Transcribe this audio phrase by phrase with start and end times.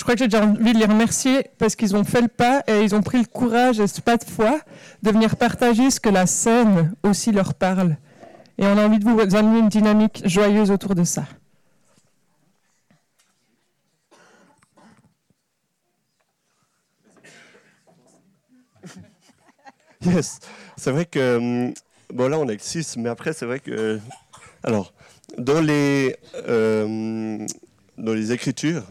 [0.00, 2.62] je crois que j'ai déjà envie de les remercier parce qu'ils ont fait le pas
[2.66, 4.58] et ils ont pris le courage et ce pas de foi
[5.02, 7.98] de venir partager ce que la scène aussi leur parle.
[8.56, 11.24] Et on a envie de vous amener une dynamique joyeuse autour de ça.
[20.06, 20.38] Yes,
[20.78, 21.74] c'est vrai que hum,
[22.10, 24.00] bon là on est que 6, mais après c'est vrai que
[24.62, 24.94] alors
[25.36, 26.16] dans les
[26.48, 27.46] euh,
[27.98, 28.86] dans les Écritures,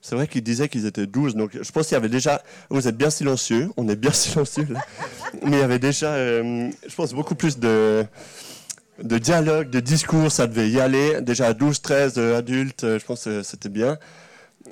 [0.00, 2.42] c'est vrai qu'ils disaient qu'ils étaient 12, donc je pense qu'il y avait déjà.
[2.70, 4.80] Vous êtes bien silencieux, on est bien silencieux là,
[5.42, 8.04] mais il y avait déjà, euh, je pense, beaucoup plus de
[9.02, 11.22] de dialogue, de discours, ça devait y aller.
[11.22, 13.96] Déjà 12, 13 euh, adultes, je pense que c'était bien.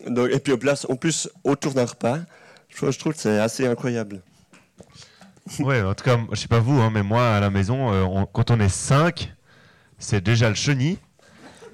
[0.06, 2.18] Et puis en plus, autour d'un repas,
[2.68, 4.22] je, trouve que c'est assez incroyable.
[5.60, 8.24] Ouais, en tout cas, je sais pas vous, hein, mais moi à la maison, euh,
[8.32, 9.32] quand on est 5,
[9.98, 10.98] c'est déjà le chenille.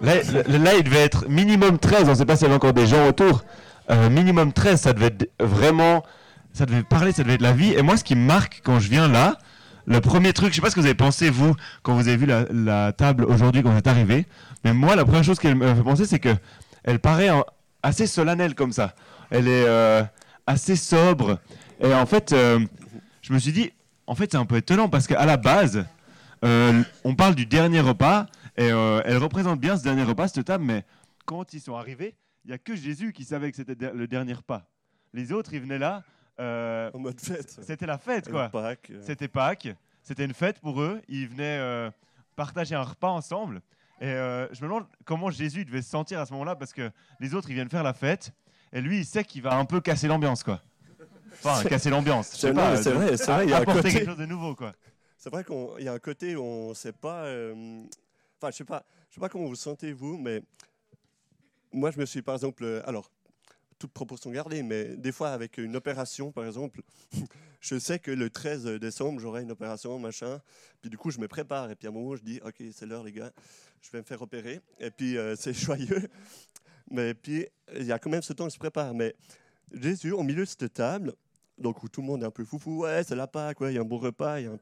[0.01, 2.87] Là, il devait être minimum 13, on ne sait pas s'il y avait encore des
[2.87, 3.45] gens autour.
[3.91, 6.05] Euh, minimum 13, ça devait être vraiment.
[6.53, 7.73] Ça devait parler, ça devait être la vie.
[7.73, 9.39] Et moi, ce qui me marque quand je viens là,
[9.87, 12.17] le premier truc, je sais pas ce que vous avez pensé, vous, quand vous avez
[12.17, 14.27] vu la, table aujourd'hui, quand vous êtes arrivé,
[14.65, 16.35] mais moi, la première chose qu'elle me fait penser, c'est que
[16.85, 17.31] elle paraît
[17.83, 18.95] assez solennelle comme ça.
[19.31, 20.03] Elle est euh,
[20.47, 21.39] assez sobre.
[21.81, 23.73] Et en fait, je me suis dit,
[24.07, 25.85] en fait, c'est un peu étonnant parce qu'à la base,
[26.45, 30.45] euh, on parle du dernier repas et euh, elle représente bien ce dernier repas, cette
[30.45, 30.85] table, mais
[31.27, 34.35] quand ils sont arrivés, il n'y a que Jésus qui savait que c'était le dernier
[34.35, 34.67] repas.
[35.13, 36.03] Les autres, ils venaient là.
[36.41, 37.59] Euh, en mode fête.
[37.63, 38.51] C'était la fête, quoi.
[39.01, 39.69] C'était Pâques.
[40.03, 41.01] C'était une fête pour eux.
[41.09, 41.91] Ils venaient
[42.37, 43.63] partager un repas ensemble.
[44.01, 47.35] Et je me demande comment Jésus devait se sentir à ce moment-là parce que les
[47.35, 48.33] autres, ils viennent faire la fête.
[48.73, 50.61] Et lui, il sait qu'il va un peu casser l'ambiance, quoi.
[51.45, 52.29] Enfin, casser l'ambiance.
[52.29, 53.45] C'est vrai, c'est vrai.
[53.45, 54.73] Il y a apporter quelque chose de nouveau, quoi.
[55.17, 57.25] C'est vrai qu'il y a un côté où on ne sait pas.
[57.25, 57.85] Euh,
[58.51, 58.85] je sais pas.
[59.11, 60.43] Je sais pas comment vous sentez vous, mais
[61.73, 63.11] moi, je me suis, par exemple, euh, alors
[63.79, 66.83] toute proportion gardée, mais des fois avec une opération, par exemple,
[67.61, 70.41] je sais que le 13 décembre, j'aurai une opération, machin.
[70.81, 71.71] Puis du coup, je me prépare.
[71.71, 73.33] Et puis à un moment, je dis, OK, c'est l'heure, les gars,
[73.83, 74.61] je vais me faire opérer.
[74.79, 76.09] Et puis, euh, c'est joyeux.
[76.91, 78.95] Mais puis, il y a quand même ce temps, je se prépare.
[78.95, 79.15] Mais
[79.73, 81.15] Jésus, au milieu de cette table,
[81.59, 83.79] donc où tout le monde est un peu foufou, ouais, c'est la Pâque, il y
[83.79, 84.57] a un bon repas, il y a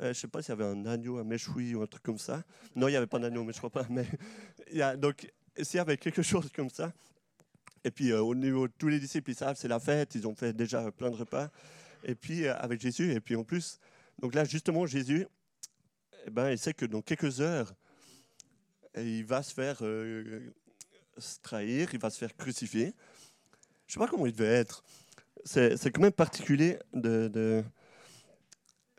[0.00, 2.18] euh, je sais pas s'il y avait un agneau, un méchoui ou un truc comme
[2.18, 2.42] ça.
[2.74, 3.86] Non, il n'y avait pas d'agneau, mais je crois pas.
[3.90, 4.06] Mais
[4.72, 5.30] y a, donc,
[5.60, 6.92] s'il y avait quelque chose comme ça,
[7.84, 10.26] et puis euh, au niveau de tous les disciples, ils savent, c'est la fête, ils
[10.26, 11.50] ont fait déjà plein de repas.
[12.04, 13.78] Et puis euh, avec Jésus, et puis en plus,
[14.18, 15.26] donc là justement, Jésus,
[16.26, 17.74] eh ben, il sait que dans quelques heures,
[18.96, 22.92] il va se faire se trahir, il va se faire crucifier.
[23.86, 24.82] Je sais pas comment il devait être
[25.44, 27.62] c'est quand même particulier de,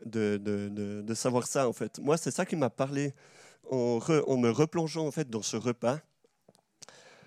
[0.04, 1.98] de, de, savoir ça, en fait.
[1.98, 3.14] Moi, c'est ça qui m'a parlé
[3.70, 3.98] en,
[4.36, 6.00] me replongeant, en fait, dans ce repas.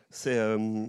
[0.10, 0.88] C'est euh,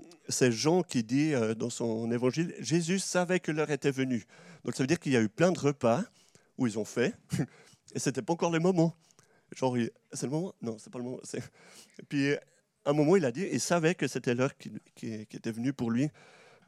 [0.51, 4.25] Jean qui dit euh, dans son évangile, Jésus savait que l'heure était venue.
[4.65, 6.05] Donc ça veut dire qu'il y a eu plein de repas
[6.59, 7.15] où ils ont fait,
[7.95, 8.95] et c'était pas encore le moment.
[9.57, 9.77] Genre,
[10.13, 10.55] c'est le moment?
[10.63, 11.21] Non, c'est pas le moment.
[12.09, 14.71] Puis, à un moment, il a dit, il savait que c'était l'heure qui,
[15.05, 16.09] était venue pour lui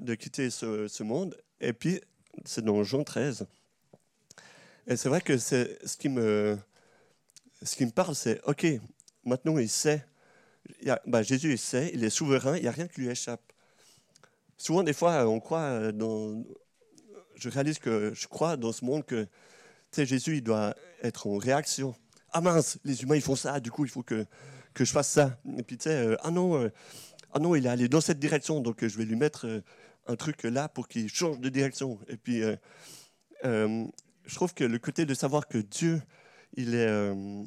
[0.01, 1.37] de quitter ce monde.
[1.61, 2.01] Et puis,
[2.45, 3.47] c'est dans Jean 13.
[4.89, 6.59] Et c'est vrai que c'est ce qui me,
[7.63, 8.67] ce qui me parle, c'est OK,
[9.25, 10.05] maintenant il sait.
[10.83, 13.53] Il bah, Jésus, il sait, il est souverain, il n'y a rien qui lui échappe.
[14.57, 16.43] Souvent, des fois, on croit dans.
[17.37, 19.27] Je réalise que je crois dans ce monde que
[19.97, 21.95] Jésus, il doit être en réaction.
[22.33, 24.27] Ah mince, les humains, ils font ça, du coup, il faut que,
[24.75, 25.39] que je fasse ça.
[25.57, 26.71] Et puis, tu sais, euh, ah non, euh,
[27.33, 29.61] ah non, il est allé dans cette direction, donc je vais lui mettre euh,
[30.07, 31.99] un truc là pour qu'il change de direction.
[32.09, 32.57] Et puis, euh,
[33.45, 33.85] euh,
[34.29, 36.03] je trouve que le côté de savoir que Dieu,
[36.55, 37.43] il est, euh,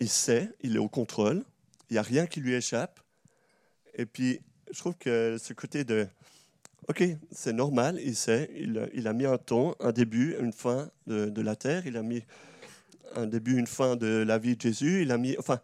[0.00, 1.44] il sait, il est au contrôle,
[1.90, 3.00] il n'y a rien qui lui échappe.
[3.94, 4.40] Et puis,
[4.72, 6.08] je trouve que ce côté de,
[6.88, 11.40] ok, c'est normal, il sait, il, a mis un temps, un début, une fin de,
[11.40, 12.24] la terre, il a mis
[13.14, 15.60] un début, une fin de la vie de Jésus, il a mis, enfin,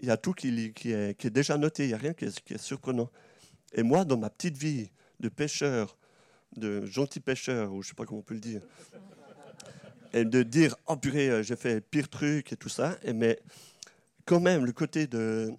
[0.00, 2.12] il y a tout qui, qui, est, qui est, déjà noté, il n'y a rien
[2.12, 3.08] qui est, qui est surprenant.
[3.72, 5.96] Et moi, dans ma petite vie de pêcheur,
[6.56, 8.62] de gentil pêcheur, ou je sais pas comment on peut le dire,
[10.12, 13.38] et de dire, oh purée, euh, j'ai fait pire truc et tout ça, mais
[14.24, 15.52] quand même, le côté de...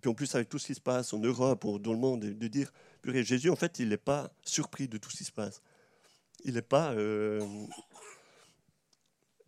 [0.00, 2.20] Puis en plus, avec tout ce qui se passe en Europe ou dans le monde,
[2.20, 2.72] de dire,
[3.02, 5.60] purée, Jésus, en fait, il n'est pas surpris de tout ce qui se passe.
[6.44, 6.92] Il n'est pas...
[6.92, 7.40] Euh,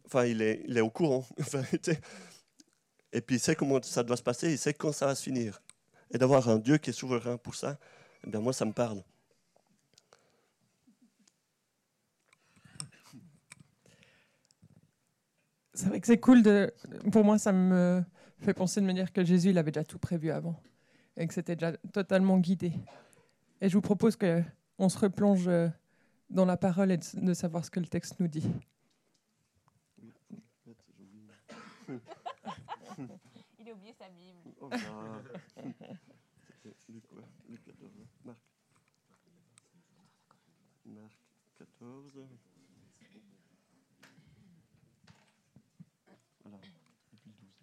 [0.07, 1.25] enfin, il est, il est au courant.
[3.13, 5.23] et puis, il sait comment ça doit se passer, il sait quand ça va se
[5.23, 5.61] finir
[6.11, 7.79] et d'avoir un Dieu qui est souverain pour ça,
[8.27, 9.03] eh bien moi, ça me parle.
[15.81, 16.43] C'est vrai que c'est cool.
[16.43, 16.75] De...
[17.11, 18.05] Pour moi, ça me
[18.41, 20.61] fait penser de me dire que Jésus, il avait déjà tout prévu avant
[21.17, 22.75] et que c'était déjà totalement guidé.
[23.63, 25.69] Et je vous propose qu'on se replonge euh,
[26.29, 28.47] dans la parole et de savoir ce que le texte nous dit.
[33.59, 34.39] Il a oublié sa Bible.
[34.61, 34.69] Oh.
[36.63, 37.91] C'était Luc, ouais, Luc 14,
[38.25, 38.39] Marc.
[40.85, 41.17] Marc
[41.59, 42.19] 14.
[46.43, 46.59] Voilà,
[47.11, 47.57] depuis le 12.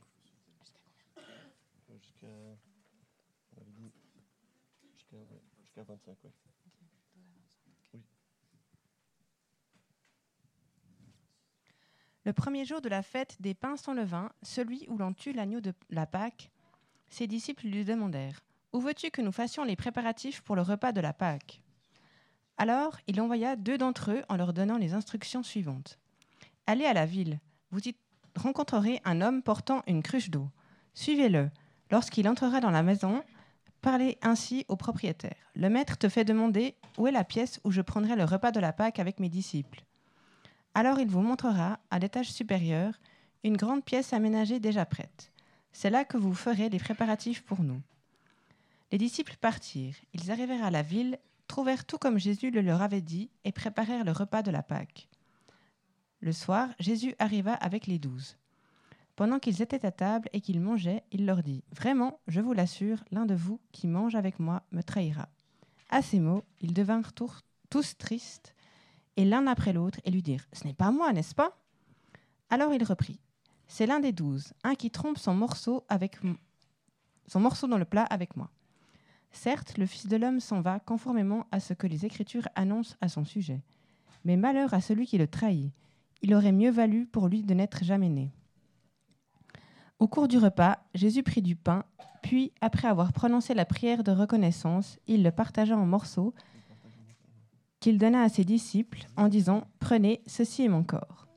[1.90, 2.28] Euh, Jusqu'à.
[3.56, 3.92] On avait dit.
[4.94, 6.32] Jusqu'à ouais, jusqu'à 25, ouais.
[12.28, 15.62] Le premier jour de la fête des pains sans levain, celui où l'on tue l'agneau
[15.62, 16.52] de la Pâque,
[17.08, 18.42] ses disciples lui demandèrent
[18.74, 21.62] Où veux-tu que nous fassions les préparatifs pour le repas de la Pâque?
[22.58, 26.00] Alors il envoya deux d'entre eux en leur donnant les instructions suivantes
[26.66, 27.40] Allez à la ville,
[27.72, 27.96] vous y
[28.36, 30.50] rencontrerez un homme portant une cruche d'eau.
[30.94, 31.50] Suivez-le.
[31.92, 33.24] Lorsqu'il entrera dans la maison,
[33.89, 35.38] parlez ainsi au propriétaire.
[35.56, 38.60] Le maître te fait demander Où est la pièce où je prendrai le repas de
[38.60, 39.84] la Pâque avec mes disciples
[40.78, 42.94] alors il vous montrera, à l'étage supérieur,
[43.44, 45.31] une grande pièce aménagée déjà prête.
[45.72, 47.81] C'est là que vous ferez les préparatifs pour nous.
[48.92, 49.95] Les disciples partirent.
[50.13, 51.18] Ils arrivèrent à la ville,
[51.48, 55.10] trouvèrent tout comme Jésus le leur avait dit, et préparèrent le repas de la Pâque.
[56.19, 58.38] Le soir, Jésus arriva avec les douze.
[59.18, 63.04] Pendant qu'ils étaient à table et qu'ils mangeaient, il leur dit Vraiment, je vous l'assure,
[63.10, 65.28] l'un de vous qui mange avec moi me trahira.
[65.90, 68.54] À ces mots, ils devinrent tous tristes
[69.16, 71.58] et l'un après l'autre et lui dire Ce n'est pas moi, n'est-ce pas?
[72.52, 73.19] Alors il reprit
[73.68, 76.19] C'est l'un des douze, un qui trompe son morceau, avec
[77.25, 78.52] son morceau dans le plat avec moi.
[79.31, 83.10] Certes, le Fils de l'homme s'en va conformément à ce que les Écritures annoncent à
[83.10, 83.64] son sujet.
[84.25, 85.74] Mais malheur à celui qui le trahit.
[86.22, 88.31] Il aurait mieux valu pour lui de n'être jamais né.
[90.00, 91.84] Au cours du repas, Jésus prit du pain,
[92.22, 96.34] puis, après avoir prononcé la prière de reconnaissance, il le partagea en morceaux
[97.80, 101.28] qu'il donna à ses disciples en disant Prenez, ceci est mon corps.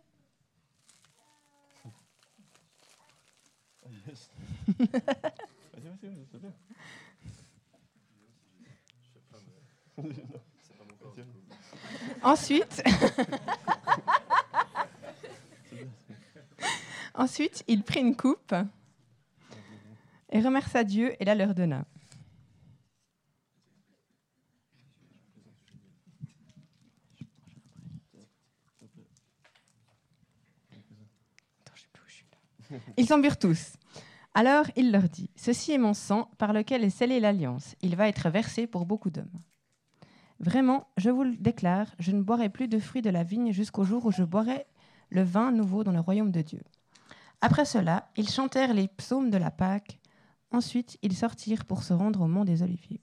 [12.23, 12.83] Ensuite,
[17.21, 18.55] Ensuite, il prit une coupe
[20.31, 21.85] et remercia Dieu et la leur donna.
[32.97, 33.75] Ils s'en burent tous.
[34.33, 37.77] Alors il leur dit Ceci est mon sang par lequel est scellée l'alliance.
[37.83, 39.43] Il va être versé pour beaucoup d'hommes.
[40.39, 43.85] Vraiment, je vous le déclare, je ne boirai plus de fruits de la vigne jusqu'au
[43.85, 44.65] jour où je boirai
[45.11, 46.63] le vin nouveau dans le royaume de Dieu.
[47.41, 49.99] Après cela, ils chantèrent les psaumes de la Pâque.
[50.51, 53.01] Ensuite, ils sortirent pour se rendre au mont des Oliviers.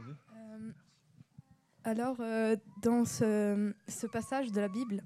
[0.00, 0.72] Euh,
[1.84, 3.72] alors, euh, dans ce,
[4.10, 5.04] passage de la Bible,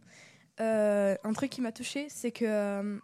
[0.60, 3.00] euh, un truc qui m'a touché, c'est que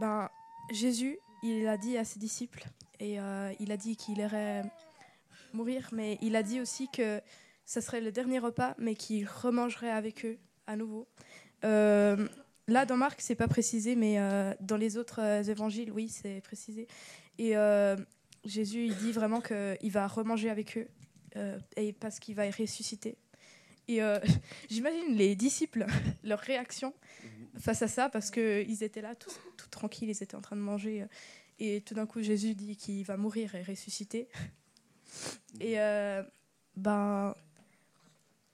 [0.00, 0.28] ben,
[0.72, 2.64] Jésus, il a dit à ses disciples,
[3.00, 3.14] et
[3.60, 4.62] il a dit qu'il irait
[5.52, 7.20] mourir, mais il a dit aussi que
[7.66, 11.06] ce serait le dernier repas, mais qu'il remangerait avec eux à nouveau.
[11.64, 14.18] Là, dans Marc, c'est pas précisé, mais
[14.60, 16.86] dans les autres évangiles, oui, c'est précisé.
[17.38, 17.54] Et
[18.44, 20.88] Jésus, il dit vraiment qu'il va remanger avec eux,
[21.76, 23.16] et parce qu'il va ressusciter.
[23.88, 24.18] Et euh,
[24.70, 25.86] j'imagine les disciples,
[26.24, 26.94] leur réaction
[27.58, 30.60] face à ça, parce qu'ils étaient là, tout, tout, tranquilles, ils étaient en train de
[30.60, 31.02] manger.
[31.02, 31.06] Euh,
[31.60, 34.28] et tout d'un coup, Jésus dit qu'il va mourir et ressusciter.
[35.60, 36.22] Et euh,
[36.76, 37.34] ben,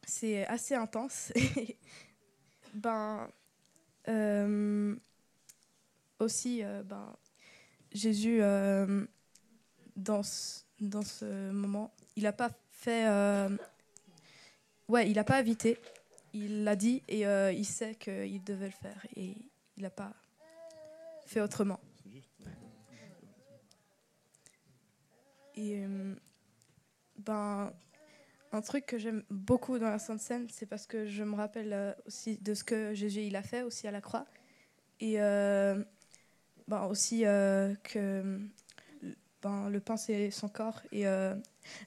[0.04, 1.32] c'est assez intense.
[2.74, 3.28] ben,
[6.18, 7.16] aussi, ben,
[7.92, 8.40] Jésus,
[9.96, 13.06] dans, ce, dans ce moment, il n'a pas fait
[14.90, 15.78] Ouais, il n'a pas invité.
[16.32, 19.06] Il l'a dit et euh, il sait qu'il devait le faire.
[19.14, 19.36] Et
[19.76, 20.12] il n'a pas
[21.26, 21.78] fait autrement.
[25.54, 26.16] Et euh,
[27.18, 27.72] ben,
[28.52, 31.73] un truc que j'aime beaucoup dans la Sainte Seine, c'est parce que je me rappelle
[31.73, 34.26] euh, aussi de ce que Jésus il a fait aussi à la croix.
[35.00, 38.38] Et ben, aussi que
[39.40, 41.04] ben, le pain c'est son corps et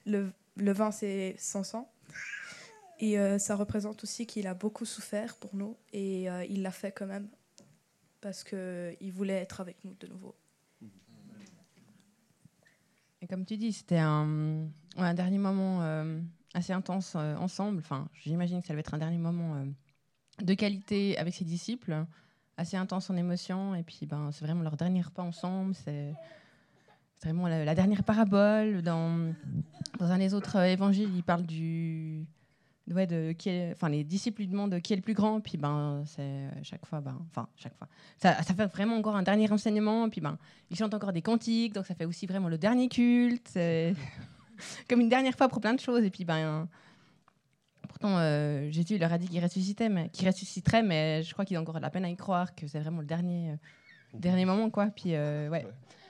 [0.04, 1.94] le, vin c'est son sang.
[3.00, 6.70] Et euh, ça représente aussi qu'il a beaucoup souffert pour nous et euh, il l'a
[6.70, 7.28] fait quand même
[8.20, 10.34] parce qu'il voulait être avec nous de nouveau.
[13.20, 16.20] Et comme tu dis, c'était un, dernier moment euh,
[16.54, 17.78] assez intense ensemble.
[17.78, 19.64] Enfin, j'imagine que ça va être un dernier moment
[20.42, 22.04] de qualité avec ses disciples,
[22.56, 23.74] assez intense en émotion.
[23.74, 25.74] Et puis, ben, c'est vraiment leur dernier repas ensemble.
[25.74, 26.14] C'est
[27.22, 28.82] vraiment la, dernière parabole.
[28.82, 29.32] Dans,
[30.00, 32.26] un des autres euh, évangiles, il parle du.
[33.38, 36.20] Qui est- enfin, les disciples lui demandent qui est le plus grand, puis ben, c'est
[36.20, 37.88] euh, chaque fois, ben, enfin, chaque fois.
[38.18, 40.36] Ça, ça fait vraiment encore un dernier enseignement, puis ben,
[40.70, 43.56] ils chantent encore des cantiques, donc ça fait aussi vraiment le dernier culte,
[44.88, 46.68] comme une dernière fois pour plein de choses, et puis ben,
[47.88, 51.56] pourtant, euh, Jésus leur a dit qu'il ressuscitait, mais qu'il ressusciterait, mais je crois qu'il
[51.56, 53.56] a encore de la peine à y croire que c'est vraiment le dernier, euh,
[54.14, 54.86] dernier moment, quoi.
[54.86, 55.66] Puis euh, ouais.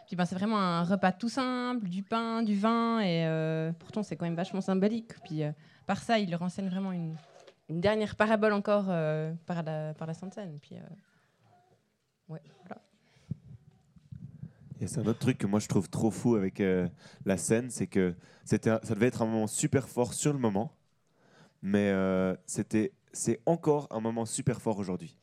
[0.06, 4.02] Puis ben, c'est vraiment un repas tout simple, du pain, du vin, et euh, pourtant
[4.02, 5.12] c'est quand même vachement symbolique.
[5.24, 5.42] Puis
[5.86, 7.16] par ça, il leur enseigne vraiment une,
[7.68, 8.86] une dernière parabole encore
[9.46, 10.58] par, la, par la Sainte Seine.
[10.60, 10.76] Puis,
[12.28, 12.42] ouais.
[14.84, 16.86] Et c'est un autre truc que moi je trouve trop fou avec euh,
[17.24, 18.14] la scène, c'est que
[18.44, 20.76] ça devait être un moment super fort sur le moment,
[21.62, 25.16] mais euh, c'est encore un moment super fort aujourd'hui.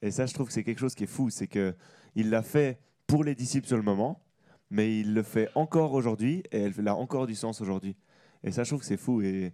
[0.00, 1.74] Et ça, je trouve que c'est quelque chose qui est fou, c'est que
[2.14, 4.22] il l'a fait pour les disciples sur le moment,
[4.70, 7.98] mais il le fait encore aujourd'hui et elle a encore du sens aujourd'hui.
[8.42, 9.20] Et ça, je trouve que c'est fou.
[9.20, 9.52] Et,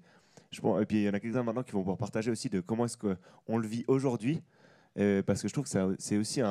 [0.86, 2.96] puis il y en a quelques-uns maintenant qui vont pouvoir partager aussi de comment est-ce
[2.96, 4.40] qu'on le vit aujourd'hui,
[5.00, 6.42] euh, parce que je trouve que c'est aussi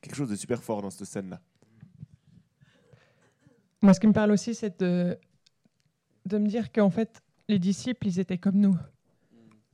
[0.00, 1.38] quelque chose de super fort dans cette scène-là.
[3.82, 5.18] Moi, ce qui me parle aussi, c'est de,
[6.26, 8.76] de me dire qu'en fait, les disciples, ils étaient comme nous.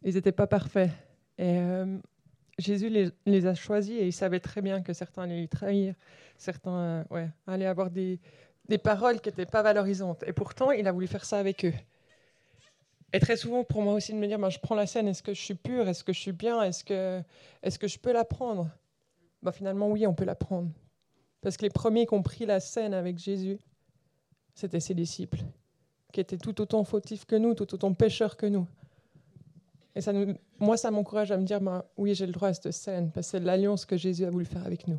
[0.02, 0.90] Ils n'étaient pas parfaits.
[1.36, 1.98] Et euh,
[2.58, 5.94] Jésus les, les a choisis et il savait très bien que certains allaient les trahir,
[6.38, 8.18] certains euh, ouais, allaient avoir des,
[8.66, 10.24] des paroles qui n'étaient pas valorisantes.
[10.26, 11.74] Et pourtant, il a voulu faire ça avec eux.
[13.12, 15.22] Et très souvent, pour moi aussi, de me dire, ben, je prends la scène, est-ce
[15.22, 17.22] que je suis pure, est-ce que je suis bien, est-ce que,
[17.62, 18.70] est que je peux la prendre?
[19.42, 20.70] Ben, Finalement, oui, on peut la prendre.
[21.42, 23.58] Parce que les premiers qui ont pris la scène avec Jésus,
[24.58, 25.38] c'était ses disciples,
[26.12, 28.66] qui étaient tout autant fautifs que nous, tout autant pécheurs que nous.
[29.94, 32.54] Et ça nous, moi, ça m'encourage à me dire, ben, oui, j'ai le droit à
[32.54, 34.98] cette scène, parce que c'est l'alliance que Jésus a voulu faire avec nous.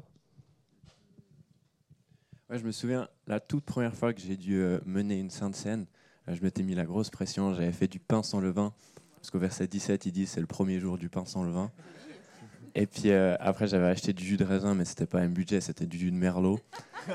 [2.50, 5.56] Ouais, je me souviens, la toute première fois que j'ai dû euh, mener une sainte
[5.56, 5.86] scène,
[6.30, 8.74] euh, je m'étais mis la grosse pression, j'avais fait du pain sans levain,
[9.16, 11.70] parce qu'au verset 17, il dit c'est le premier jour du pain sans levain.
[12.76, 15.60] Et puis euh, après, j'avais acheté du jus de raisin, mais c'était pas un budget,
[15.60, 16.60] c'était du jus de merlot.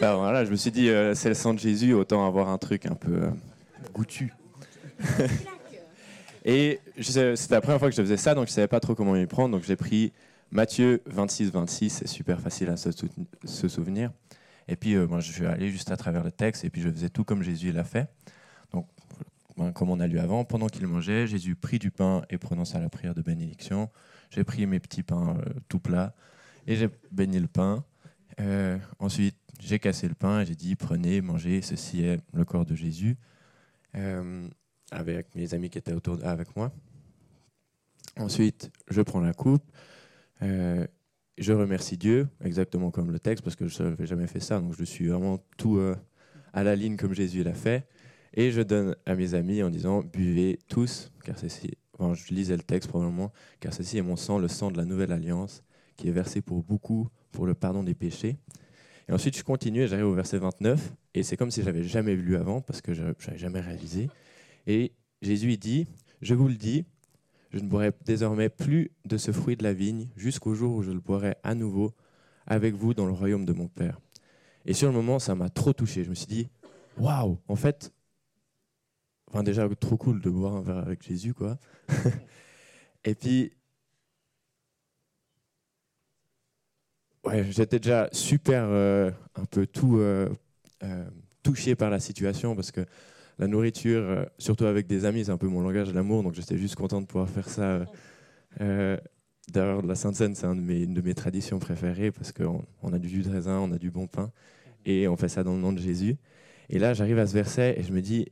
[0.00, 2.58] Ben voilà, je me suis dit, euh, c'est le sang de Jésus, autant avoir un
[2.58, 3.30] truc un peu euh,
[3.94, 4.32] goûtu.
[6.44, 9.12] Et c'était la première fois que je faisais ça, donc je savais pas trop comment
[9.14, 10.12] m'y prendre, donc j'ai pris
[10.52, 14.12] Matthieu 26, 26, c'est super facile à se souvenir.
[14.68, 16.90] Et puis, euh, moi, je suis allé juste à travers le texte et puis je
[16.90, 18.08] faisais tout comme Jésus l'a fait.
[18.72, 18.86] Donc,
[19.56, 22.78] ben, comme on a lu avant, pendant qu'il mangeait, Jésus prit du pain et prononça
[22.80, 23.88] la prière de bénédiction.
[24.30, 26.14] J'ai pris mes petits pains euh, tout plats
[26.66, 27.84] et j'ai béni le pain.
[28.40, 32.66] Euh, ensuite, j'ai cassé le pain et j'ai dit prenez, mangez, ceci est le corps
[32.66, 33.16] de Jésus.
[33.94, 34.48] Euh,
[34.90, 36.70] avec mes amis qui étaient autour avec moi.
[38.18, 39.64] Ensuite, je prends la coupe.
[40.42, 40.86] Euh,
[41.38, 44.74] je remercie Dieu, exactement comme le texte, parce que je n'avais jamais fait ça, donc
[44.78, 45.80] je suis vraiment tout
[46.52, 47.86] à la ligne comme Jésus l'a fait.
[48.34, 52.56] Et je donne à mes amis en disant buvez tous, car ceci, enfin, je lisais
[52.56, 55.62] le texte probablement, car ceci est mon sang, le sang de la nouvelle alliance,
[55.96, 58.36] qui est versé pour beaucoup pour le pardon des péchés.
[59.08, 62.16] Et ensuite, je continue et j'arrive au verset 29, et c'est comme si j'avais jamais
[62.16, 64.08] lu avant, parce que je n'avais jamais réalisé.
[64.66, 65.86] Et Jésus dit
[66.22, 66.84] Je vous le dis,
[67.50, 70.90] je ne boirai désormais plus de ce fruit de la vigne jusqu'au jour où je
[70.90, 71.94] le boirai à nouveau
[72.46, 74.00] avec vous dans le royaume de mon Père.
[74.64, 76.02] Et sur le moment, ça m'a trop touché.
[76.02, 76.48] Je me suis dit,
[76.98, 77.92] waouh, en fait,
[79.42, 81.58] déjà trop cool de boire un verre avec Jésus, quoi.
[83.04, 83.52] Et puis,
[87.26, 90.28] ouais, j'étais déjà super, euh, un peu tout euh,
[90.82, 91.04] euh,
[91.42, 92.84] touché par la situation parce que
[93.38, 96.34] la nourriture, euh, surtout avec des amis, c'est un peu mon langage de l'amour, donc
[96.34, 97.86] j'étais juste content de pouvoir faire ça.
[99.52, 103.08] D'ailleurs, la Sainte Seine, c'est une de mes traditions préférées parce qu'on on a du
[103.08, 104.32] jus de raisin, on a du bon pain
[104.86, 106.16] et on fait ça dans le nom de Jésus.
[106.70, 108.26] Et là, j'arrive à ce verset et je me dis,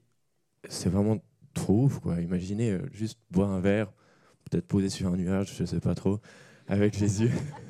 [0.69, 1.19] c'est vraiment
[1.55, 2.01] trop ouf.
[2.21, 3.93] Imaginez juste boire un verre,
[4.51, 6.21] peut-être posé sur un nuage, je sais pas trop,
[6.69, 7.31] avec Jésus.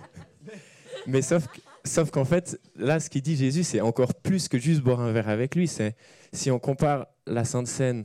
[1.07, 4.59] Mais sauf, que- sauf qu'en fait, là, ce qu'il dit Jésus, c'est encore plus que
[4.59, 5.69] juste boire un verre avec lui.
[5.69, 5.97] C'est
[6.33, 8.05] si on compare la Sainte Seine,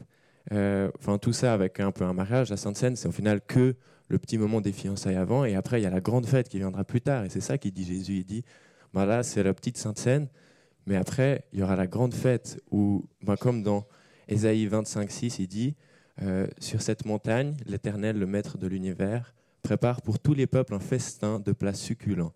[0.52, 3.42] euh, enfin tout ça avec un peu un mariage, la Sainte Seine, c'est au final
[3.42, 3.76] que
[4.08, 6.58] le petit moment des fiançailles avant, et après il y a la grande fête qui
[6.58, 7.26] viendra plus tard.
[7.26, 8.18] Et c'est ça qu'il dit Jésus.
[8.18, 8.44] Il dit,
[8.94, 10.28] ben là, c'est la petite Sainte Seine,
[10.88, 13.86] mais après il y aura la grande fête où, ben, comme dans
[14.28, 15.76] Ésaïe 25, 6, il dit,
[16.22, 20.80] euh, sur cette montagne, l'Éternel, le Maître de l'univers, prépare pour tous les peuples un
[20.80, 22.34] festin de plats succulents,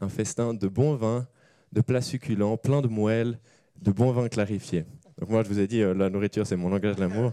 [0.00, 1.26] un festin de bon vin,
[1.72, 3.38] de plats succulents, plein de moelle,
[3.80, 4.84] de bon vin clarifié.
[5.18, 7.32] Donc moi, je vous ai dit, euh, la nourriture, c'est mon langage de l'amour.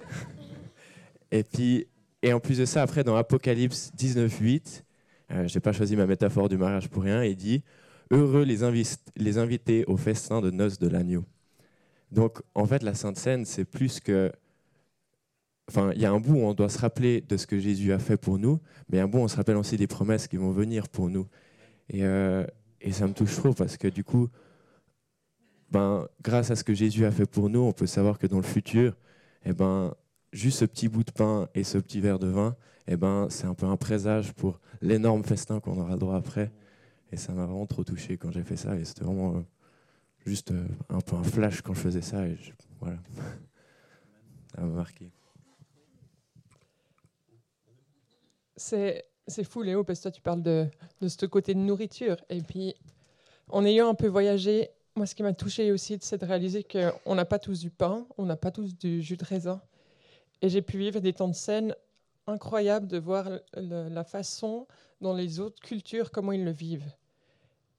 [1.30, 1.86] et puis,
[2.22, 4.82] et en plus de ça, après, dans Apocalypse 19, 8,
[5.32, 7.24] Euh, J'ai pas choisi ma métaphore du mariage pour rien.
[7.24, 7.64] Il dit
[8.12, 11.24] Heureux les, invis- les invités au festin de noces de l'agneau.
[12.12, 14.30] Donc, en fait, la Sainte Seine, c'est plus que.
[15.68, 17.92] Enfin, il y a un bout où on doit se rappeler de ce que Jésus
[17.92, 20.36] a fait pour nous, mais un bout où on se rappelle aussi des promesses qui
[20.36, 21.26] vont venir pour nous.
[21.88, 22.46] Et, euh,
[22.80, 24.28] et ça me touche trop parce que du coup,
[25.70, 28.36] ben, grâce à ce que Jésus a fait pour nous, on peut savoir que dans
[28.36, 28.96] le futur,
[29.44, 29.94] eh ben,
[30.32, 33.46] juste ce petit bout de pain et ce petit verre de vin, eh ben, c'est
[33.46, 36.52] un peu un présage pour l'énorme festin qu'on aura droit après.
[37.12, 38.76] Et ça m'a vraiment trop touché quand j'ai fait ça.
[38.76, 39.40] Et c'était vraiment euh,
[40.24, 42.26] juste euh, un peu un flash quand je faisais ça.
[42.26, 42.36] Et
[42.80, 42.98] voilà.
[44.54, 45.10] ça m'a marqué.
[48.56, 50.68] C'est c'est fou, Léo, parce que toi, tu parles de,
[51.06, 52.16] ce côté de nourriture.
[52.28, 52.74] Et puis,
[53.48, 57.14] en ayant un peu voyagé, moi, ce qui m'a touché aussi, c'est de réaliser qu'on
[57.14, 59.60] n'a pas tous du pain, on n'a pas tous du jus de raisin.
[60.42, 61.74] Et j'ai pu vivre des temps de scène
[62.26, 64.66] incroyables de voir la façon
[65.00, 66.90] dont les autres cultures, comment ils le vivent.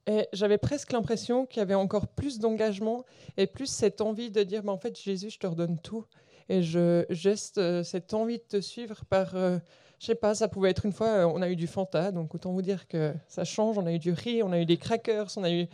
[0.06, 3.04] Et j'avais presque l'impression qu'il y avait encore plus d'engagement
[3.36, 6.06] et plus cette envie de dire, bah, en fait, Jésus, je te redonne tout.
[6.50, 9.36] Et je geste euh, cette envie de te suivre par...
[9.36, 9.60] euh,
[10.00, 12.36] je sais pas, ça pouvait être une fois, euh, on a eu du Fanta, donc
[12.36, 13.77] autant vous dire que ça change.
[13.77, 15.68] On a eu du riz, on a eu des crackers, on a eu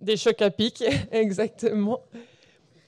[0.00, 2.00] des chocs à pic, exactement.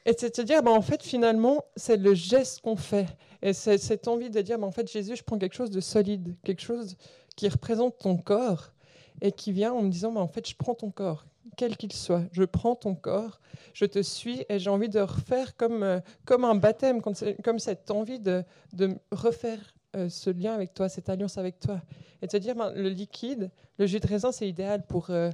[0.05, 3.07] Et c'est de se dire, bah, en fait, finalement, c'est le geste qu'on fait.
[3.41, 5.81] Et c'est cette envie de dire, bah, en fait, Jésus, je prends quelque chose de
[5.81, 6.97] solide, quelque chose
[7.37, 8.73] qui représente ton corps
[9.21, 11.25] et qui vient en me disant, bah, en fait, je prends ton corps,
[11.57, 12.25] quel qu'il soit.
[12.33, 13.41] Je prends ton corps,
[13.73, 17.91] je te suis et j'ai envie de refaire comme, euh, comme un baptême, comme cette
[17.91, 18.45] envie de,
[18.75, 21.81] de refaire euh, ce lien avec toi, cette alliance avec toi.
[22.23, 25.31] Et de se dire, ben, le liquide, le jus de raisin, c'est idéal pour, euh,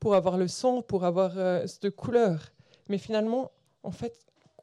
[0.00, 2.52] pour avoir le sang, pour avoir euh, cette couleur.
[2.88, 3.50] Mais finalement,
[3.82, 4.14] en fait,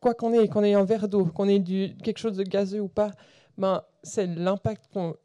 [0.01, 2.81] quoi qu'on ait, qu'on ait un verre d'eau, qu'on ait du, quelque chose de gazeux
[2.81, 3.11] ou pas,
[3.57, 5.15] ben, c'est l'impact, qu'on,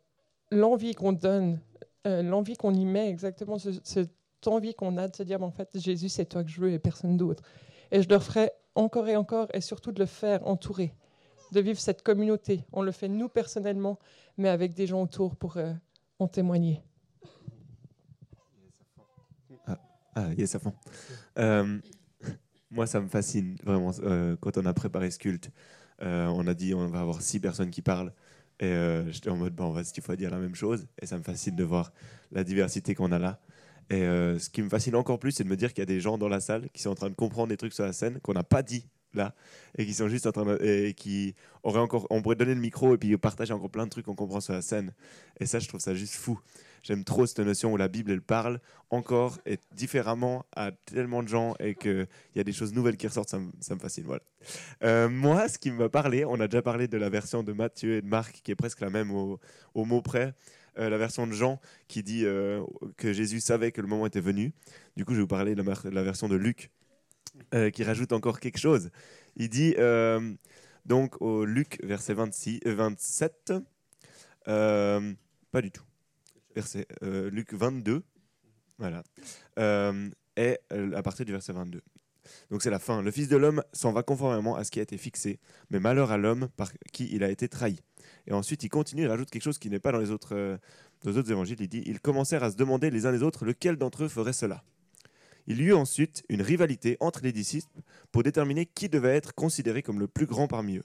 [0.51, 1.61] l'envie qu'on donne,
[2.05, 4.11] l'envie qu'on y met exactement, ce- cette
[4.47, 6.73] envie qu'on a de se dire, ben, en fait, Jésus, c'est toi que je veux
[6.73, 7.43] et personne d'autre.
[7.91, 10.93] Et je le ferai encore et encore, et surtout de le faire entouré
[11.55, 12.65] de vivre cette communauté.
[12.73, 13.99] On le fait nous personnellement,
[14.37, 15.73] mais avec des gens autour pour euh,
[16.19, 16.83] en témoigner.
[20.17, 20.75] Ah, yes, à fond.
[22.71, 23.91] Moi, ça me fascine vraiment.
[24.01, 25.51] euh, quand on a préparé ce culte,
[26.03, 28.13] euh, on a dit on va avoir six personnes qui parlent.
[28.61, 28.73] Et
[29.09, 30.87] j'étais en mode, bon, vas-y, il faut dire la même chose.
[31.03, 31.93] Et ça me fascine de voir
[32.31, 33.41] la diversité qu'on a là.
[33.91, 35.99] Et ce qui me fascine encore plus, c'est de me dire qu'il y a des
[35.99, 38.21] gens dans la salle qui sont en train de comprendre des trucs sur la scène
[38.21, 38.87] qu'on n'a pas dit
[39.77, 42.61] et qui sont juste en train de, et qui auraient encore on pourrait donner le
[42.61, 44.93] micro et puis partager encore plein de trucs qu'on comprend sur la scène.
[45.41, 46.39] Et ça je trouve ça juste fou.
[46.83, 51.29] J'aime trop cette notion où la Bible elle parle encore et différemment à tellement de
[51.29, 54.23] gens et qu'il y a des choses nouvelles qui ressortent ça me, fascine voilà.
[54.83, 57.53] Euh, moi ce qui me va parler on a déjà parlé de la version de
[57.53, 59.39] Matthieu et de Marc qui est presque la même au,
[59.75, 60.35] mot près
[60.77, 62.61] Euh, la version de Jean qui dit euh,
[62.97, 64.53] que Jésus savait que le moment était venu.
[64.97, 66.73] Du coup je vais vous parler de la version de Luc
[67.55, 68.91] euh, qui rajoute encore quelque chose.
[69.37, 70.33] Il dit, euh,
[70.87, 73.53] donc au Luc, verset 26, euh, 27,
[74.49, 75.13] euh,
[75.51, 75.85] pas du tout,
[76.55, 78.03] verset, Luc 22,
[78.79, 79.03] voilà,
[80.37, 81.81] et à partir du verset 22.
[82.51, 83.03] Donc c'est la fin.
[83.03, 85.39] Le Fils de l'homme s'en va conformément à ce qui a été fixé,
[85.71, 87.81] mais malheur à l'homme par qui il a été trahi.
[88.27, 90.59] Et ensuite, il continue, il rajoute quelque chose qui n'est pas dans les autres,
[91.03, 91.59] dans les autres évangiles.
[91.61, 94.33] Il dit, ils commencèrent à se demander les uns les autres lequel d'entre eux ferait
[94.33, 94.65] cela?
[95.47, 99.83] Il y eut ensuite une rivalité entre les disciples pour déterminer qui devait être considéré
[99.83, 100.85] comme le plus grand parmi eux.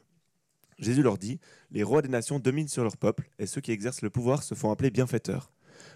[0.79, 1.39] Jésus leur dit,
[1.71, 4.55] Les rois des nations dominent sur leur peuple, et ceux qui exercent le pouvoir se
[4.55, 5.51] font appeler bienfaiteurs.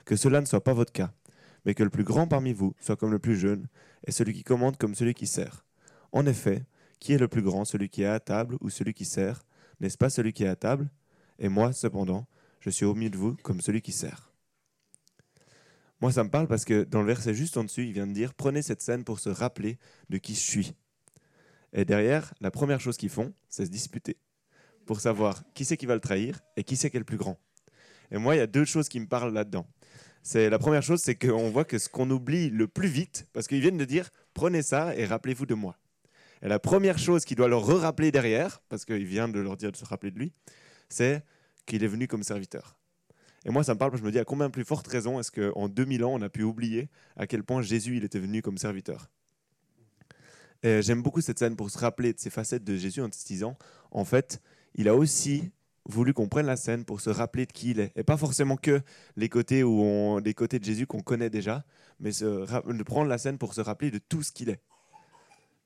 [0.06, 1.14] Que cela ne soit pas votre cas,
[1.66, 3.68] mais que le plus grand parmi vous soit comme le plus jeune,
[4.06, 5.66] et celui qui commande comme celui qui sert.
[6.12, 6.64] En effet,
[7.00, 9.46] qui est le plus grand, celui qui est à table ou celui qui sert
[9.80, 10.90] N'est-ce pas celui qui est à table?
[11.40, 12.28] Et moi, cependant,
[12.60, 14.33] je suis au milieu de vous comme celui qui sert.
[16.02, 18.14] Moi, ça me parle parce que dans le verset juste en dessus, il vient de
[18.14, 19.78] dire Prenez cette scène pour se rappeler
[20.10, 20.74] de qui je suis.
[21.72, 24.18] Et derrière, la première chose qu'ils font, c'est se disputer
[24.86, 27.18] pour savoir qui c'est qui va le trahir et qui c'est qui est le plus
[27.18, 27.40] grand.
[28.12, 29.66] Et moi, il y a deux choses qui me parlent là-dedans.
[30.22, 33.48] C'est la première chose, c'est qu'on voit que ce qu'on oublie le plus vite, parce
[33.48, 35.78] qu'ils viennent de dire prenez ça et rappelez-vous de moi.
[36.42, 39.72] Et la première chose qu'il doit leur re-rappeler derrière, parce qu'il vient de leur dire
[39.72, 40.34] de se rappeler de lui,
[40.90, 41.24] c'est
[41.66, 42.78] qu'il est venu comme serviteur.
[43.46, 45.68] Et moi, ça me parle, je me dis à combien plus forte raison est-ce qu'en
[45.68, 49.10] 2000 ans, on a pu oublier à quel point Jésus, il était venu comme serviteur?
[50.64, 53.26] Et J'aime beaucoup cette scène pour se rappeler de ces facettes de Jésus en se
[53.26, 53.58] disant,
[53.92, 54.42] en fait,
[54.76, 55.52] il a aussi
[55.86, 57.92] voulu qu'on prenne la scène pour se rappeler de qui il est.
[57.98, 58.82] Et pas forcément que
[59.18, 61.66] les côtés, où on, côtés de Jésus qu'on connaît déjà,
[62.00, 64.62] mais de prendre la scène pour se rappeler de tout ce qu'il est.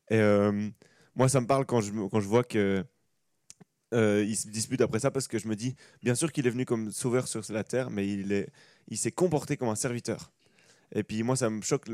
[0.09, 0.69] Et euh,
[1.15, 2.83] moi, ça me parle quand je, quand je vois que
[3.93, 6.50] euh, il se dispute après ça parce que je me dis, bien sûr qu'il est
[6.50, 8.50] venu comme sauveur sur la terre, mais il, est,
[8.89, 10.32] il s'est comporté comme un serviteur.
[10.93, 11.88] Et puis moi, ça me choque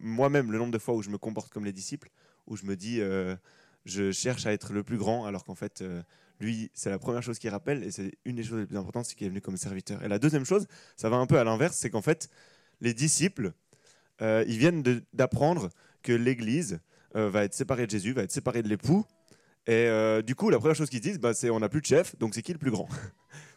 [0.00, 2.10] moi-même le nombre de fois où je me comporte comme les disciples,
[2.46, 3.36] où je me dis, euh,
[3.84, 6.02] je cherche à être le plus grand, alors qu'en fait, euh,
[6.40, 9.06] lui, c'est la première chose qu'il rappelle, et c'est une des choses les plus importantes,
[9.06, 10.02] c'est qu'il est venu comme serviteur.
[10.02, 12.28] Et la deuxième chose, ça va un peu à l'inverse, c'est qu'en fait,
[12.80, 13.52] les disciples,
[14.22, 14.82] euh, ils viennent
[15.12, 15.70] d'apprendre
[16.02, 16.80] que l'Église
[17.12, 19.04] va être séparée de Jésus, va être séparée de l'époux.
[19.66, 21.86] Et euh, du coup, la première chose qu'ils disent, bah, c'est on n'a plus de
[21.86, 22.88] chef, donc c'est qui le plus grand?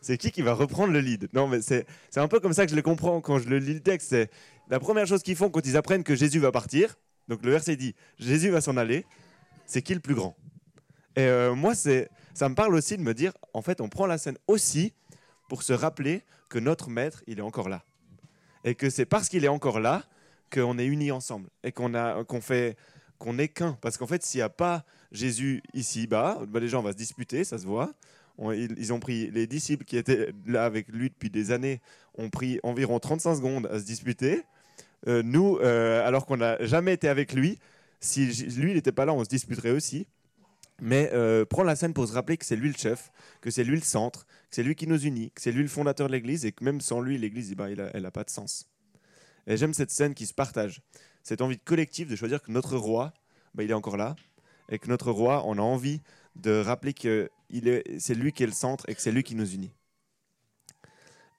[0.02, 1.30] C'est qui qui va reprendre le lead?
[1.32, 1.86] Non, mais c'est
[2.18, 4.10] un peu comme ça que je le comprends quand je lis le texte.
[4.10, 4.30] C'est
[4.70, 7.00] la première chose qu'ils font quand ils apprennent que Jésus va partir.
[7.30, 9.06] Donc le verset dit Jésus va s'en aller.
[9.66, 10.36] C'est qui le plus grand?
[11.16, 14.06] Et euh, moi, c'est ça me parle aussi de me dire, en fait, on prend
[14.06, 14.92] la scène aussi
[15.48, 17.84] pour se rappeler que notre maître, il est encore là.
[18.66, 20.04] Et que c'est parce qu'il est encore là
[20.52, 22.76] qu'on est unis ensemble et qu'on a qu'on fait
[23.24, 23.78] qu'on est qu'un.
[23.82, 27.46] Parce qu'en fait, s'il n'y a pas Jésus ici-bas, bah, les gens vont se disputer,
[27.46, 27.94] ça se voit.
[28.40, 31.82] Ils, ont pris les disciples qui étaient là avec lui depuis des années,
[32.18, 34.44] ont pris environ 35 secondes à se disputer.
[35.08, 37.60] Euh, nous, euh, alors qu'on n'a jamais été avec lui,
[38.00, 38.26] si
[38.58, 40.08] lui n'était pas là, on se disputerait aussi.
[40.82, 43.64] Mais euh, prendre la scène pour se rappeler que c'est lui le chef, que c'est
[43.64, 46.12] lui le centre, que c'est lui qui nous unit, que c'est lui le fondateur de
[46.12, 48.68] l'Église et que même sans lui, l'Église, a- elle n'a pas de sens.
[49.46, 50.82] Et j'aime cette scène qui se partage,
[51.24, 53.14] cette envie collective de choisir que notre roi,
[53.56, 54.16] ben, il est encore là,
[54.70, 56.02] et que notre roi, on a envie
[56.36, 57.30] de rappeler que
[58.00, 59.74] c'est lui qui est le centre et que c'est lui qui nous unit.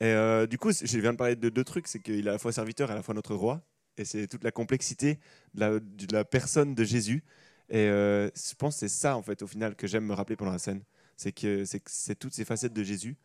[0.00, 2.32] Et euh, du coup, je viens de parler de deux trucs, c'est qu'il est à
[2.32, 3.62] la fois serviteur et à la fois notre roi,
[3.96, 5.18] et c'est toute la complexité
[5.54, 5.80] de
[6.12, 7.22] la, personne de Jésus.
[7.70, 10.36] Et euh, je pense que c'est ça, en fait, au final, que j'aime me rappeler
[10.36, 10.82] pendant la scène.
[11.16, 13.16] C'est que c'est toutes ces facettes de Jésus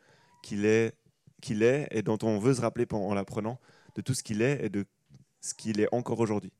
[0.43, 0.93] qu'il est,
[1.41, 3.60] qu'il est et dont on veut se rappeler en l'apprenant
[3.95, 4.86] de tout ce qu'il est et de
[5.41, 6.52] ce qu'il est encore aujourd'hui.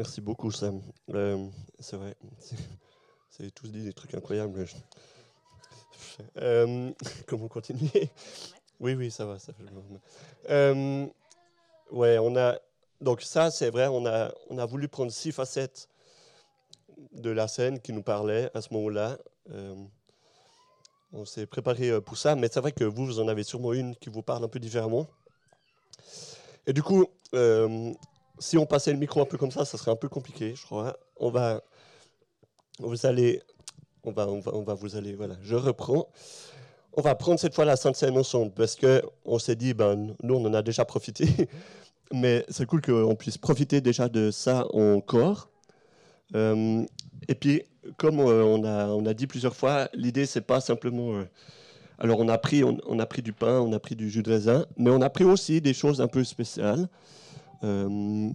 [0.00, 0.80] Merci beaucoup, Sam.
[1.12, 1.46] Euh,
[1.78, 2.16] c'est vrai.
[2.50, 4.64] Vous avez tous dit des trucs incroyables.
[6.38, 6.90] Euh,
[7.26, 8.10] comment continuer?
[8.80, 9.36] Oui, oui, ça va.
[10.48, 11.06] Euh,
[11.90, 12.58] ouais, on a.
[13.02, 15.88] Donc, ça, c'est vrai, on a, on a voulu prendre six facettes
[17.12, 19.18] de la scène qui nous parlaient à ce moment-là.
[21.12, 23.94] On s'est préparé pour ça, mais c'est vrai que vous, vous en avez sûrement une
[23.96, 25.06] qui vous parle un peu différemment.
[26.70, 27.04] Et du coup,
[27.34, 27.92] euh,
[28.38, 30.64] si on passait le micro un peu comme ça, ça serait un peu compliqué, je
[30.64, 30.96] crois.
[31.16, 31.64] On va,
[32.78, 33.42] vous allez,
[34.04, 36.06] on va, on va, on va vous aller, voilà, je reprends.
[36.92, 40.14] On va prendre cette fois la Sainte Seine ensemble parce que on s'est dit, ben,
[40.22, 41.26] nous, on en a déjà profité,
[42.12, 45.48] mais c'est cool qu'on puisse profiter déjà de ça encore.
[46.36, 46.86] Euh,
[47.26, 47.64] et puis,
[47.96, 51.24] comme euh, on, a, on a dit plusieurs fois, l'idée, c'est pas simplement.
[52.02, 54.30] Alors, on a, pris, on, a pris du pain, on a pris du jus de
[54.30, 56.88] raisin, mais on a pris aussi des choses un peu spéciales.
[57.62, 58.30] Euh,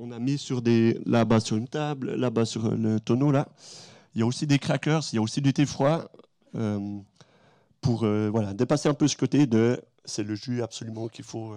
[0.00, 3.46] on a mis sur des là-bas sur une table, là-bas sur le tonneau là.
[4.14, 6.10] Il y a aussi des crackers, il y a aussi du thé froid
[6.56, 6.98] euh,
[7.80, 11.54] pour euh, voilà dépasser un peu ce côté de c'est le jus absolument qu'il faut.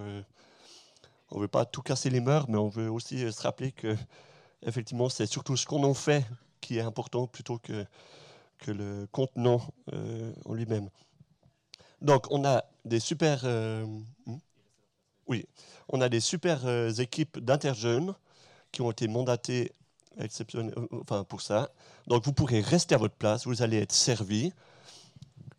[1.32, 3.96] on veut pas tout casser les mœurs, mais on veut aussi se rappeler que
[4.64, 6.24] effectivement c'est surtout ce qu'on en fait
[6.60, 7.84] qui est important plutôt que
[8.60, 9.62] que le contenant
[10.46, 10.90] en lui-même.
[12.02, 13.86] Donc on a des super euh,
[14.26, 14.38] hmm?
[15.28, 15.46] oui,
[15.90, 18.14] on a des super euh, équipes d'interjeunes
[18.72, 19.72] qui ont été mandatées
[20.20, 21.70] euh, enfin pour ça.
[22.08, 24.54] Donc vous pourrez rester à votre place, vous allez être servis,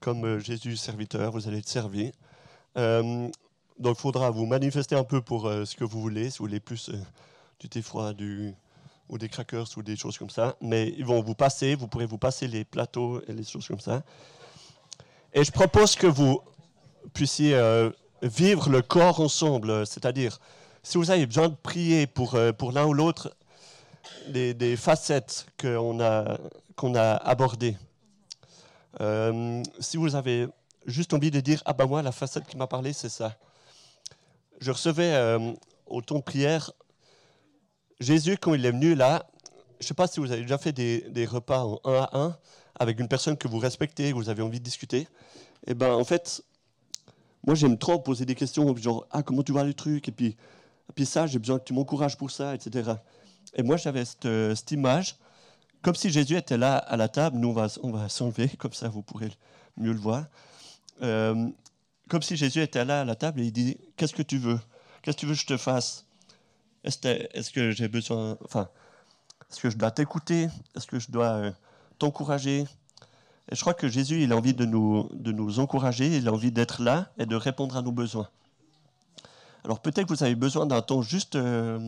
[0.00, 2.12] comme Jésus serviteur, vous allez être servis.
[2.76, 3.28] Euh,
[3.78, 6.60] donc il faudra vous manifester un peu pour ce que vous voulez, si vous voulez
[6.60, 6.90] plus
[7.58, 8.54] du thé froid, du,
[9.08, 10.56] ou des crackers ou des choses comme ça.
[10.60, 13.80] Mais ils vont vous passer, vous pourrez vous passer les plateaux et les choses comme
[13.80, 14.02] ça.
[15.34, 16.40] Et je propose que vous
[17.14, 17.90] puissiez euh,
[18.22, 20.38] vivre le corps ensemble, c'est-à-dire
[20.82, 23.34] si vous avez besoin de prier pour, euh, pour l'un ou l'autre
[24.28, 26.38] des, facettes qu'on a,
[26.76, 27.76] qu'on a abordées,
[29.00, 30.48] euh, si vous avez
[30.86, 33.34] juste envie de dire Ah ben moi, la facette qui m'a parlé, c'est ça.
[34.60, 35.38] Je recevais
[35.86, 36.72] au temps de prière
[38.02, 39.26] Jésus, quand il est venu là,
[39.78, 42.36] je ne sais pas si vous avez déjà fait des, repas en un à un
[42.78, 45.08] avec une personne que vous respectez, que vous avez envie de discuter.
[45.66, 46.42] Et ben en fait,
[47.46, 50.08] moi j'aime trop poser des questions, genre Ah, comment tu vois le truc?
[50.08, 50.36] Et puis,
[50.94, 52.92] puis ça, j'ai besoin que tu m'encourages pour ça, etc.
[53.54, 55.16] Et moi j'avais cette, euh, cette image,
[55.82, 59.02] comme si Jésus était là à la table, nous on va, s'enlever, comme ça vous
[59.02, 59.30] pourrez
[59.76, 60.26] mieux le voir.
[61.02, 61.48] Euh,
[62.08, 64.60] comme si Jésus était là à la table et il dit Qu'est-ce que tu veux?
[65.02, 66.06] Qu'est-ce que tu veux que je te fasse?
[66.84, 68.36] Est-ce que, que j'ai besoin.
[68.44, 68.68] Enfin,
[69.50, 70.48] est-ce que je dois t'écouter?
[70.76, 71.52] Est-ce que je dois euh,
[72.02, 72.64] t'encourager
[73.50, 76.32] Et je crois que Jésus, il a envie de nous, de nous encourager, il a
[76.32, 78.28] envie d'être là et de répondre à nos besoins.
[79.64, 81.78] Alors peut-être que vous avez besoin d'un temps juste euh,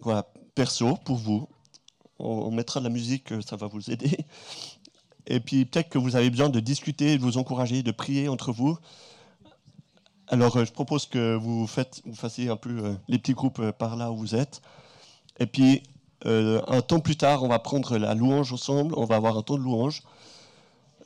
[0.00, 1.48] voilà, perso pour vous.
[2.18, 4.18] On, mettra de la musique, euh, ça va vous aider.
[5.26, 8.52] Et puis peut-être que vous avez besoin de discuter, de vous encourager, de prier entre
[8.52, 8.76] vous.
[10.26, 14.18] Alors, euh, je propose que vous, fassiez un peu les petits groupes par là où
[14.18, 14.60] vous êtes.
[15.38, 15.82] Et puis,
[16.26, 18.94] euh, un temps plus tard, on va prendre la louange ensemble.
[18.96, 20.02] On va avoir un temps de louange.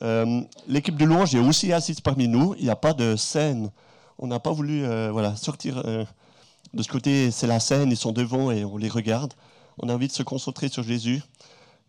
[0.01, 2.55] Euh, L'équipe de louange est aussi assise parmi nous.
[2.57, 3.71] Il n'y a pas de scène.
[4.17, 7.31] On n'a pas voulu euh, voilà, sortir de ce côté.
[7.31, 9.33] C'est la scène, ils sont devant et on les regarde.
[9.79, 11.21] On a envie de se concentrer sur Jésus.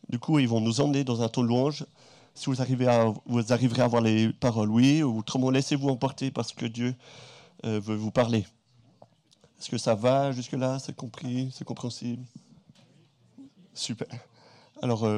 [0.08, 1.86] Du coup, ils vont nous emmener dans un temps de louange.
[2.34, 6.30] Si vous, arrivez à, vous arriverez à avoir les paroles, oui, ou autrement, laissez-vous emporter
[6.30, 6.94] parce que Dieu
[7.62, 8.44] veut vous parler.
[9.58, 10.78] Est-ce que ça va jusque-là?
[10.78, 12.22] C'est compris C'est compréhensible?
[13.74, 14.06] Super.
[14.82, 15.12] Alors, euh,